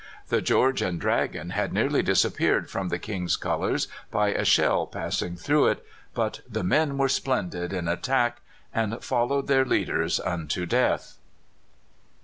The 0.29 0.41
George 0.41 0.81
and 0.81 0.99
Dragon 0.99 1.51
had 1.51 1.71
nearly 1.73 2.01
disappeared 2.01 2.71
from 2.71 2.89
the 2.89 2.97
King's 2.97 3.37
colours 3.37 3.87
by 4.09 4.29
a 4.29 4.43
shell 4.43 4.87
passing 4.87 5.35
through 5.35 5.67
it, 5.67 5.85
but 6.15 6.39
"the 6.49 6.63
men 6.63 6.97
were 6.97 7.07
splendid" 7.07 7.71
in 7.71 7.87
attack, 7.87 8.41
and 8.73 9.03
followed 9.03 9.45
their 9.45 9.63
leaders 9.63 10.19
unto 10.19 10.65
death. 10.65 11.17